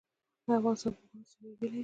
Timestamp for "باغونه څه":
0.95-1.37